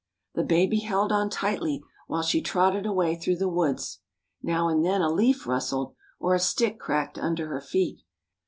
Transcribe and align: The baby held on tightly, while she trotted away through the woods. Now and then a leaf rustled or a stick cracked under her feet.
The 0.33 0.41
baby 0.43 0.79
held 0.79 1.11
on 1.11 1.29
tightly, 1.29 1.83
while 2.07 2.23
she 2.23 2.41
trotted 2.41 2.87
away 2.87 3.15
through 3.15 3.35
the 3.35 3.47
woods. 3.47 3.99
Now 4.41 4.67
and 4.67 4.83
then 4.83 5.01
a 5.03 5.11
leaf 5.13 5.45
rustled 5.45 5.93
or 6.19 6.33
a 6.33 6.39
stick 6.39 6.79
cracked 6.79 7.19
under 7.19 7.49
her 7.49 7.61
feet. 7.61 7.99